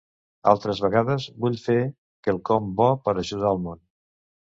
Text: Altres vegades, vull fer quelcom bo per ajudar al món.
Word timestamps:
Altres 0.51 0.81
vegades, 0.85 1.27
vull 1.45 1.59
fer 1.67 1.77
quelcom 2.29 2.75
bo 2.83 2.91
per 3.07 3.19
ajudar 3.27 3.53
al 3.55 3.67
món. 3.71 3.89